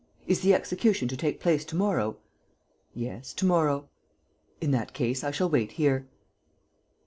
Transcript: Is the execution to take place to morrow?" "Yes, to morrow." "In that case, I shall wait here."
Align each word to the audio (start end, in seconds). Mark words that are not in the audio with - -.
Is 0.25 0.39
the 0.39 0.55
execution 0.55 1.07
to 1.09 1.15
take 1.15 1.39
place 1.39 1.63
to 1.65 1.75
morrow?" 1.75 2.17
"Yes, 2.95 3.33
to 3.33 3.45
morrow." 3.45 3.87
"In 4.59 4.71
that 4.71 4.93
case, 4.93 5.23
I 5.23 5.29
shall 5.29 5.47
wait 5.47 5.73
here." 5.73 6.07